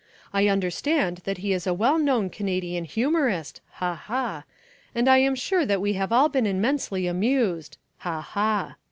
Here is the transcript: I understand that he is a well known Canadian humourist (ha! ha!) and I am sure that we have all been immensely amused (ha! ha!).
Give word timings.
I 0.33 0.47
understand 0.47 1.17
that 1.25 1.37
he 1.37 1.53
is 1.53 1.67
a 1.67 1.75
well 1.75 1.99
known 1.99 2.31
Canadian 2.31 2.85
humourist 2.85 3.61
(ha! 3.73 3.93
ha!) 3.93 4.45
and 4.95 5.07
I 5.07 5.19
am 5.19 5.35
sure 5.35 5.63
that 5.63 5.79
we 5.79 5.93
have 5.93 6.11
all 6.11 6.27
been 6.27 6.47
immensely 6.47 7.05
amused 7.05 7.77
(ha! 7.99 8.19
ha!). 8.19 8.77